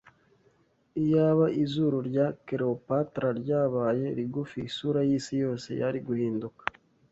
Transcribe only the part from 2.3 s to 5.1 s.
Cleopatra ryabaye rigufi, isura